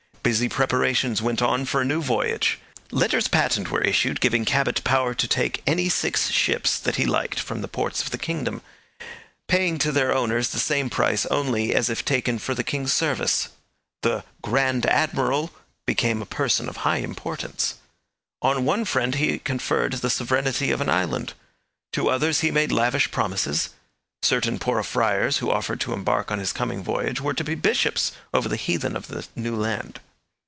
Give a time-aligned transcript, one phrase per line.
[0.23, 2.59] Busy preparations went on for a new voyage.
[2.91, 7.39] Letters patent were issued giving Cabot power to take any six ships that he liked
[7.39, 8.61] from the ports of the kingdom,
[9.47, 13.49] paying to their owners the same price only as if taken for the king's service.
[14.03, 15.49] The 'Grand Admiral'
[15.87, 17.77] became a person of high importance.
[18.43, 21.33] On one friend he conferred the sovereignty of an island;
[21.93, 23.71] to others he made lavish promises;
[24.21, 28.11] certain poor friars who offered to embark on his coming voyage were to be bishops
[28.35, 29.99] over the heathen of the new land.